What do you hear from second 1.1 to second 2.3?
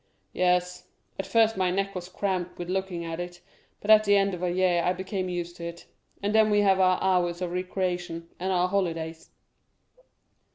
At first my neck was